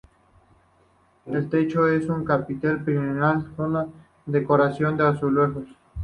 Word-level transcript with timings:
El 1.27 1.47
techo 1.51 1.87
es 1.87 2.09
un 2.09 2.25
chapitel 2.25 2.83
piramidal 2.83 3.51
con 3.55 3.93
decoración 4.25 4.97
de 4.97 5.05
azulejos. 5.05 5.65